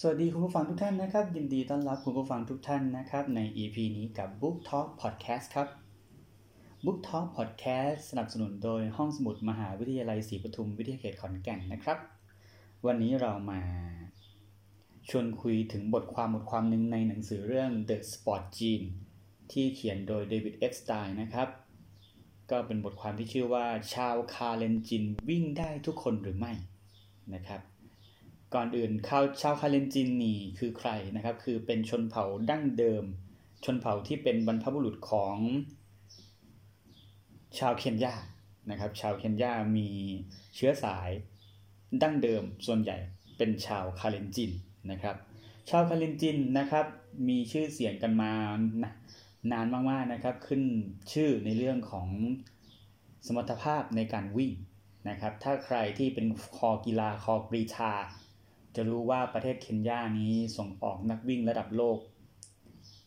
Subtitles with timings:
[0.00, 5.68] สวัสดีคุณผู้ฟังทุกท่านนะครับ ยินดีต้อนรับคุณผู้ฟังทุกท่านนะครับ ใน EP นี้กับ Book Talk Podcast ครับ
[6.84, 11.98] Book Talk Podcast สนับสนุนโดยห้องสมุดมหาวิทยาลัยศรีปทุมวิทยาเขตขอนแก่นนะครับ
[12.86, 13.60] วันนี้เรามา
[15.08, 18.86] ชวนคุยถึงบทความบทความหนึ่งในหนังสือเรื่อง The Sports Gene
[19.52, 21.48] ที่เขียนโดยเดวิดเอปสไตน์นะครับ
[22.50, 26.52] ก็เป็นบทความที่ชื่อว่าชาวคาเลนจินวิ่งได้ทุกคนหรือไม่
[27.34, 27.62] นะครับ
[28.56, 33.04] ก่อนอื่นชาวชาวคาเลนจินนี่คือใครนะครับ คือเป็นชนเผ่าดั้งเดิม
[33.64, 35.36] ชนเผ่าที่เป็นบรรพบุรุษของ
[37.58, 38.14] ชาวเคนยา
[38.70, 39.88] นะครับ ชาวเคนยามี
[40.54, 41.10] เชื้อสาย
[42.02, 42.96] ดั้งเดิมส่วนใหญ่
[43.36, 44.50] เป็นชาวคาเลนจิน
[44.90, 45.16] นะครับ
[45.70, 46.86] ชาวคาเลนจินนะครับ
[47.28, 48.32] มีชื่อเสียงกันมา
[49.52, 50.62] นานมากๆนะครับ ขึ้น
[51.12, 52.08] ชื่อในเรื่องของ
[53.26, 54.52] สมรรถภาพในการวิ่ง
[55.08, 57.94] นะครับ ถ้าใครที่เป็นคอกีฬาคอกรีธา
[58.76, 61.98] จะรู้ว่าประเทศเคนยานี้ส่งออกนักวิ่งระดับโลก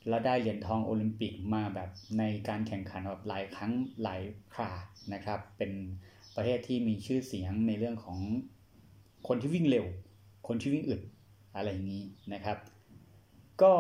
[0.10, 3.72] และได้เหรียญทองโอลิมปิกมาแบบในการแข่งขันแบบหลายครั้ง
[4.04, 4.22] หลาย
[4.54, 4.72] ครา
[5.14, 5.72] นะครับ เป็น
[6.36, 8.18] ประเทศที่มีชื่อเสียงในเรื่องของ
[9.28, 9.86] คนที่วิ่งเร็ว
[10.48, 11.02] คนที่วิ่งอึด
[11.56, 12.58] อะไรอย่างนี้นะครับ
[13.62, 13.74] ก็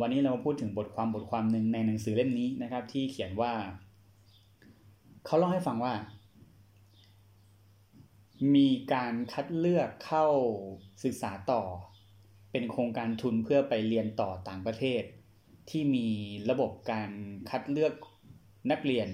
[0.00, 3.52] วันนี้เรามาพูดถึงบทความบทความหนึ่งในหนังสือเล่มนี้นะครับ ที่เขียนว่า
[5.26, 5.92] เขาเล่าให้ฟังว่า
[8.54, 10.26] มีการคัดเลือกเข้า
[11.04, 11.62] ศึกษาต่อ
[12.52, 15.02] เป็นโครงการทุนเพื่อไปเรียนต่อต่างประเทศ
[15.70, 16.08] ที่มี
[16.50, 17.10] ระบบการ
[17.50, 17.94] คัดเลือก
[18.70, 19.08] นักเรียน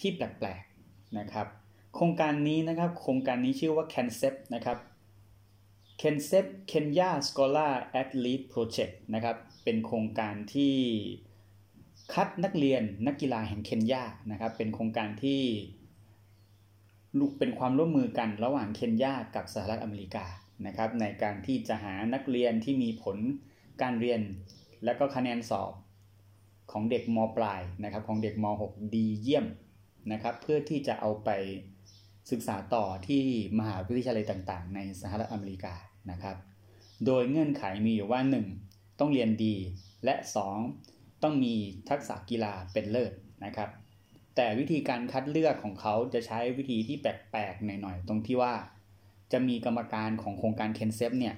[0.00, 1.46] ที่แปลกๆนะครับ
[1.94, 4.78] โครงการนี้นะครับโครงการนี้ชื่อว่า CANCEP นะครับ
[6.00, 10.74] CANCEP Kenya Scholar Athlete Project นะครับเป็นโครงการที่
[12.14, 15.42] คัดนักเรียนนักกีฬาแห่งเคนยานะครับเป็นโครงการที่
[17.38, 20.26] เป็นความร่วมมือกันระหว่างเคนยากับสหรัฐอเมริกา
[20.66, 23.16] นะครับในการที่จะหานักเรียนที่มีผล
[23.82, 24.20] การเรียน
[24.84, 25.72] และก็คะแนนสอบ
[26.72, 29.46] ของเด็กมปลายนะครับของเด็กม .6 ดีเยี่ยม
[30.12, 31.30] นะครับเพื่อที่จะเอาไป
[32.30, 33.22] ศึกษาต่อที่
[33.58, 35.74] มหาวิทยาลัยต่างๆ ในสหรัฐอเมริกา
[36.10, 36.36] นะครับ
[37.06, 38.20] โดยเงื่อนไขมีอยู่ว่า
[38.60, 38.98] 1.
[39.00, 39.54] ต้องเรียนดี
[40.04, 40.14] และ
[40.68, 41.22] 2.
[41.22, 41.54] ต้องมี
[41.88, 43.12] ทักษะกีฬาเป็นเลิศ
[43.44, 43.68] นะครับ
[44.40, 48.54] แต่วิธีการคัดเลือกของเขาจะใช้วิธีที่แปลกๆหน่อยๆ ตรงที่ว่า
[49.32, 51.34] จะมีกรรมการของโครงการเคนเซฟเนี่ย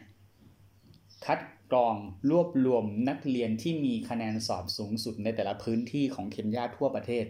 [1.27, 1.41] คัด
[1.73, 1.97] กรอง
[2.31, 7.25] รวบรวมนักเรียนที่มีคะแนนสอบสูงสุดในแต่ละพื้นที่ของเคนยาทั่วประเทศ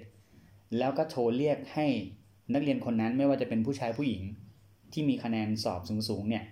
[0.79, 1.87] แล้วก็โทรเรียกให้
[2.55, 4.23] นักเรียนคนนั้นไม่ว่าจะเป็นผู้ชายผู้หญิง
[4.93, 6.45] ที่มีคะแนนสอบสูงๆเนี่ย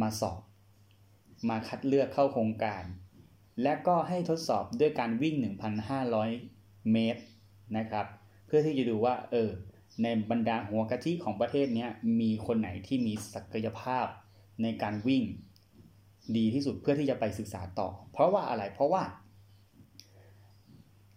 [0.00, 0.40] มาสอบ
[1.48, 2.84] มาคัดเลือกเข้าโครงการ
[3.62, 5.34] และก็ให้ทดสอบด้วยการวิ่ง
[6.12, 7.22] 1,500 เมตร
[7.78, 8.06] นะครับ
[8.46, 9.50] เพื่อที่จะดูว่า เออ
[10.02, 11.86] ในบรรดาหัวกะทิของประเทศนี้
[12.20, 14.06] มีคนไหนที่มีศักยภาพ
[14.62, 15.22] ในการวิ่ง
[16.36, 19.02] ดีที่สุดเพื่อที่จะไปศึกษาต่อ เพราะว่าอะไรเพราะว่า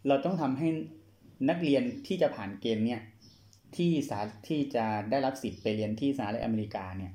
[0.08, 0.68] เราต้องทำให้
[1.50, 3.02] นักเรียนที่จะผ่านเกณฑ์เนี่ย
[3.76, 7.14] ที่สาที่จะได้รับสิทธิ์ไปเรียนที่สหรัฐอเมริกาเนี่ย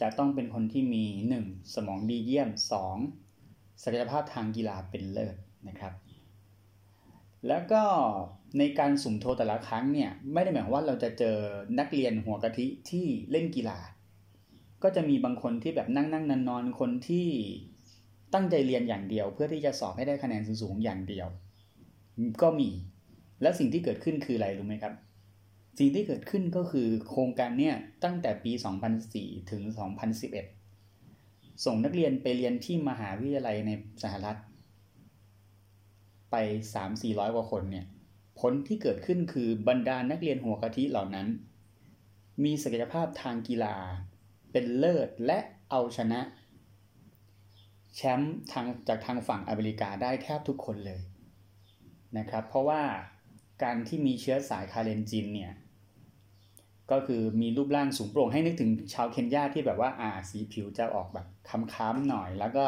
[0.00, 1.04] จะต้องเป็นคนที่มี
[1.40, 1.74] 1.
[1.74, 2.50] สมองดีเยี่ยม
[3.16, 3.82] 2.
[3.82, 5.36] ศักยภาพทางกีฬาเป็นเลิศ
[5.68, 5.92] นะครับ
[7.48, 7.82] แล้วก็
[8.58, 11.36] ในการสุ่มโทรแต่ละครั้งเนี่ยไม่ได้หมายความว่าเราจะเจอ
[11.78, 13.78] นักเรียนหัวกะทิที่เล่นกีฬา
[14.82, 17.28] ก็จะมีบางคนที่แบบนั่งนั่งนอนนอนคนที่
[18.34, 21.26] ตั้งใจเรียนอย่างเดียว เพื่อที่จะสอบให้ได้คะแนนสูงๆอย่างเดียว
[22.42, 22.70] ก็มี
[23.42, 24.94] และสิ่งที่เกิดขึ้นคืออะไรรู้ไหมครับ
[25.78, 28.52] สิ่งที่เกิดขึ้นก็คือโครงการเนี่ยตั้งแต่ปี
[29.02, 29.62] 2004 ถึง
[30.84, 33.70] 2011 ส่งนักเรียนไปเรียนที่มหาวิทยาลัยใน
[34.02, 34.38] สหรัฐ
[36.30, 36.36] ไป
[36.84, 37.86] 3-400 กว่าคนเนี่ย
[38.42, 41.26] ผลที่เกิดขึ้นคือบรรดานักเรียนหัวกะทิเหล่านั้น
[42.44, 43.76] มีศักยภาพทางกีฬา
[44.52, 45.38] เป็นเลิศและ
[45.70, 46.20] เอาชนะ
[47.94, 51.00] แชมป์ทางจากทางฝั่งอเมริกาได้แทบทุกคนเลย
[52.18, 52.82] นะครับ เพราะว่า
[53.62, 55.52] การที่มีเชื้อสายคาเลนจินเนี่ย
[56.90, 61.26] ก็คือมีรูปร่างสูงโปร่งให้นึกถึงชาวเคนยาที่แบบว่าอ่าสีผิวจะออกแบบ
[61.74, 62.66] ค้ำๆหน่อย แล้วก็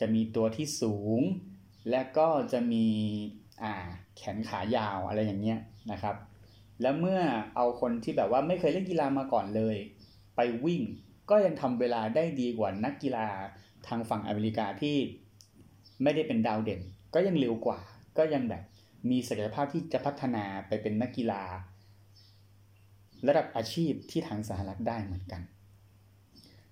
[0.00, 1.20] จะมีตัวที่สูง
[1.90, 2.86] และก็จะมี
[3.62, 3.74] อ่า
[4.16, 5.58] แขนขายาวอะไรอย่างเงี้ย
[5.92, 6.16] นะครับ
[6.82, 7.20] แล้วเมื่อ
[7.56, 9.76] เอาคนที่แบบว่าไม่เคยเล่นกีฬามาก่อนเลย
[10.36, 10.82] ไปวิ่ง
[11.30, 13.26] ก็ยังทำเวลาได้ดีกว่านักกีฬา
[13.88, 14.96] ทางฝั่งอเมริกาที่
[16.02, 16.80] ไม่ได้เป็นดาวเด่น
[17.14, 17.80] ก็ยังเร็วกว่า
[18.18, 18.62] ก็ยังแบบ
[19.10, 21.42] มีศักยภาพที่จะพัฒนาไปเป็นนักกีฬา
[23.26, 25.42] ระดับอาชีพที่ทางสหรัฐได้เหมือนกัน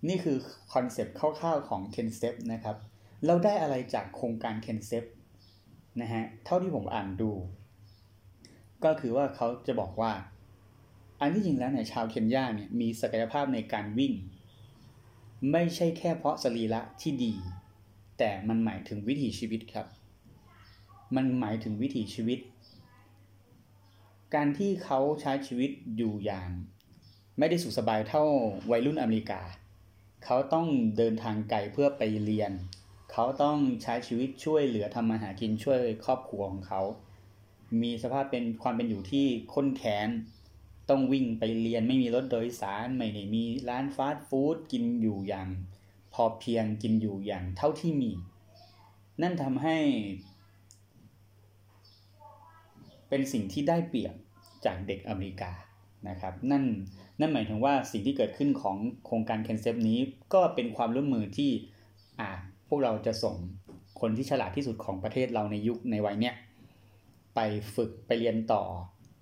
[0.08, 0.36] นี่คือ
[0.72, 2.76] concept คร่าวๆของ k e n c e p นะครับ
[3.26, 5.04] เราได้อะไรจากโครงการ k e n c e p
[6.00, 7.30] นะฮะเท่าที่ผมอ่านดู
[8.84, 10.12] ก็คือว่าเขาจะบอกว่า
[11.20, 14.12] อันที่จริงแล้วเนี่ยชาวเคนยาเนี่ยมีศักยภาพในการวิ่ง
[15.52, 17.32] ไม่ใช่แค่เพราะสรีระที่ดี
[18.18, 19.86] แต่มันหมายถึงวิถีชีวิตครับ
[21.16, 22.38] มันหมายถึงวิถีชีวิต
[24.34, 26.48] การที่เขาใช้ชีวิตอยู่อย่าง
[27.38, 28.24] ไม่ได้สุขสบายเท่า
[28.70, 29.42] วัยรุ่นอเมริกา
[30.24, 30.66] เขาต้อง
[30.96, 32.52] เดินทางไกลเพื่อไปเรียน
[33.12, 36.82] เขาต้องใช้ชีวิตช่วยเหลือทำมาหากินช่วยครอบครัวของเขา
[37.82, 40.08] มีสภาพเป็นความเป็นอยู่ที่ข้นแค้น
[40.88, 45.48] ต้องวิ่งไปเรียนไม่มีรถโดยสารไม่ได้มีร้านฟาสต์ฟู้ดกินอยู่อย่าง
[46.14, 48.12] พอเพียงกินอยู่อย่างเท่าที่มี
[49.22, 49.76] นั่นทำให้
[53.08, 54.14] เป็นสิ่งที่ได้เปรียบ
[54.64, 55.52] จากเด็กอเมริกา
[56.08, 56.64] นะครับนั่น
[57.20, 58.76] นั่นหมายถึงว่าสิ่งที่เกิดขึ้นของ
[59.06, 59.98] โครงการเคนเซปนี้
[60.34, 61.50] ก็เป็นความร่วมมือที่
[62.20, 62.30] อ่า
[62.68, 63.36] พวกเราจะส่ง
[64.00, 66.34] คนที่ฉลาดที่สุดของประเทศเราในยุคในวัยเนี้ย
[67.34, 67.40] ไป
[67.74, 68.62] ฝึกไปเรียนต่อ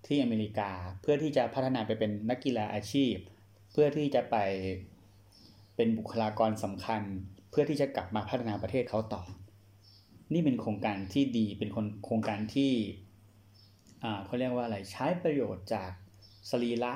[0.06, 0.70] ที่อเมริกา
[1.02, 3.14] เพื่อที่จะพัฒนาไปเป็นนักกีฬาอาชีพ
[3.72, 4.36] เพื่อที่จะไป
[5.76, 7.02] เป็นบุคลากรสำคัญ
[7.50, 9.22] เพื่อที่จะกลับมาพัฒนาประเทศเขาต่อ
[10.32, 12.72] นี่เป็นโครงการที่ดีเป็นคนโครงการที่
[14.24, 15.90] เขาเรียกว่าอะไรใช้ประโยชน์จาก
[16.50, 16.94] สรีระ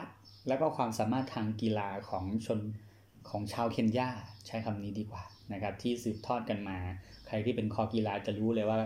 [0.49, 2.61] และก็ความสามารถทางกีฬาของชน
[3.31, 4.11] ของชาวเคนยา
[4.47, 5.23] ใช้คำนี้ดีกว่า
[5.53, 6.79] นะครับที่สืบทอดกันมา
[7.27, 8.79] ใครที่เป็นคอกีฬาจะรู้เลยว่า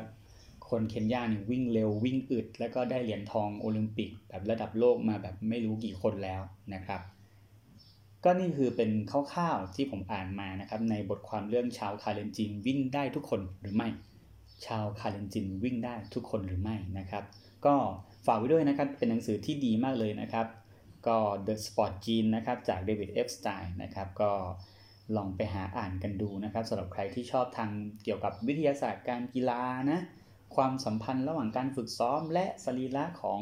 [0.69, 6.41] คนเคนยาเนี่ยวิ่งเร็ววิ่งอึด แล้วก็ได้เหรียญทองโอลิมปิก แบบระดับโลกมาแบบไม่รู้กี่คนแล้ว
[6.75, 7.01] นะครับ
[8.25, 13.89] ก็นี่คือเป็นคร่าวๆที่ผมอ่านมานะครับในบทความเรื่องชาวคาเลนจินวิ่งได้ทุกคนหรือไม่
[14.67, 17.25] ชาวคาเลนจินวิ่งได้ทุกคนหรือไม่นะครับ
[17.67, 17.75] ก็
[18.27, 20.47] ฝากไว้ด้วยนะครับเป็นหนังสือที่ดีมากเลยนะครับ
[21.07, 24.33] ก็ The Sport Gene นะครับจากเดวิดเอฟสไตน์นะครับก็
[25.17, 27.71] ลองไปหาอ่านกันดูนะครับสำหรับใครที่ชอบทาง
[28.05, 30.01] เกี่ยวกับวิทยาศาสตร์การกีฬานะ
[30.57, 33.41] ความสัมพันธ์ระหว่างการฝึกซ้อม และสรีระของ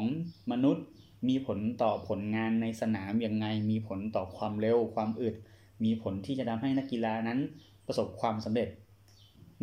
[0.51, 0.85] มนุษย์
[1.29, 5.35] มีผลต่อผลงานในสนามอย่างไง มีผลต่อความเร็วความอึด
[5.83, 7.39] มีผลที่จะทำให้นักกีฬานั้น
[7.87, 8.69] ประสบความสำเร็จ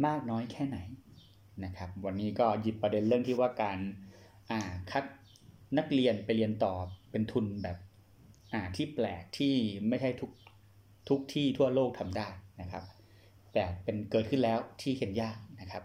[0.07, 0.79] มากน้อยแค่ไหน
[1.65, 3.79] นะครับวันนี้ก็หยิบประเด็นเรื่องที่ว่าการ
[4.91, 5.05] คัด
[5.79, 6.75] นักเรียนไปเรียนต่อ
[7.11, 7.77] เป็นทุนแบบ
[8.53, 9.55] อ่าที่แปลกที่
[9.89, 10.31] ไม่ใช่ทุก
[11.09, 12.29] ทุกที่ทั่วโลกทำได้
[12.61, 12.85] นะครับ
[13.53, 15.85] แต่เป็นเกิดขึ้นแล้วที่เห็นยากนะครับ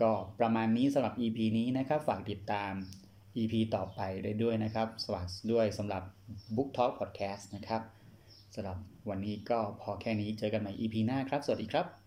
[0.00, 2.72] ก็ประมาณนี้สำหรับ EP นี้นะครับ ฝากติดตาม
[3.36, 6.02] EP ต่อไปได้ด้วยนะครับ สวัสดีด้วยสำหรับ
[6.54, 7.82] Book Talk Podcast นะครับ
[8.54, 8.78] สำหรับ
[9.08, 12.03] วันนี้ก็พอแค่นี้เจอกันใหม่ EP หน้าครับ สวัสดีครับ